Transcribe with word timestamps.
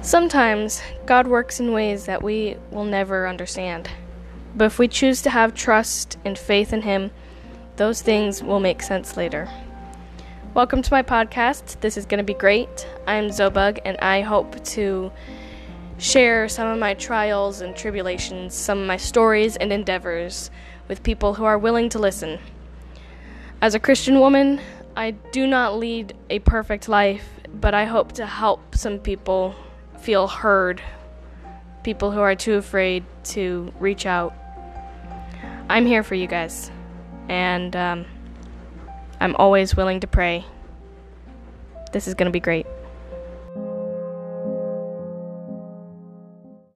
Sometimes 0.00 0.80
God 1.06 1.26
works 1.26 1.58
in 1.58 1.72
ways 1.72 2.06
that 2.06 2.22
we 2.22 2.56
will 2.70 2.84
never 2.84 3.26
understand. 3.26 3.90
But 4.54 4.66
if 4.66 4.78
we 4.78 4.86
choose 4.86 5.22
to 5.22 5.30
have 5.30 5.54
trust 5.54 6.16
and 6.24 6.38
faith 6.38 6.72
in 6.72 6.82
Him, 6.82 7.10
those 7.76 8.00
things 8.00 8.40
will 8.42 8.60
make 8.60 8.80
sense 8.80 9.16
later. 9.16 9.50
Welcome 10.54 10.82
to 10.82 10.92
my 10.92 11.02
podcast. 11.02 11.80
This 11.80 11.96
is 11.96 12.06
going 12.06 12.18
to 12.18 12.24
be 12.24 12.32
great. 12.32 12.86
I'm 13.08 13.28
Zobug, 13.28 13.80
and 13.84 13.98
I 13.98 14.20
hope 14.20 14.64
to 14.66 15.10
share 15.98 16.48
some 16.48 16.68
of 16.68 16.78
my 16.78 16.94
trials 16.94 17.60
and 17.60 17.74
tribulations, 17.74 18.54
some 18.54 18.78
of 18.78 18.86
my 18.86 18.96
stories 18.96 19.56
and 19.56 19.72
endeavors 19.72 20.52
with 20.86 21.02
people 21.02 21.34
who 21.34 21.44
are 21.44 21.58
willing 21.58 21.88
to 21.90 21.98
listen. 21.98 22.38
As 23.60 23.74
a 23.74 23.80
Christian 23.80 24.20
woman, 24.20 24.60
I 24.96 25.10
do 25.10 25.46
not 25.46 25.76
lead 25.76 26.16
a 26.30 26.38
perfect 26.38 26.88
life, 26.88 27.28
but 27.52 27.74
I 27.74 27.84
hope 27.84 28.12
to 28.12 28.26
help 28.26 28.76
some 28.76 29.00
people 29.00 29.56
feel 30.00 30.28
heard, 30.28 30.82
people 31.82 32.10
who 32.10 32.20
are 32.20 32.34
too 32.34 32.54
afraid 32.54 33.04
to 33.24 33.72
reach 33.78 34.06
out. 34.06 34.34
I'm 35.68 35.86
here 35.86 36.02
for 36.02 36.14
you 36.14 36.26
guys, 36.26 36.70
and 37.28 37.74
um, 37.76 38.06
I'm 39.20 39.36
always 39.36 39.76
willing 39.76 40.00
to 40.00 40.06
pray. 40.06 40.44
This 41.92 42.08
is 42.08 42.14
going 42.14 42.26
to 42.26 42.32
be 42.32 42.40
great. 42.40 42.66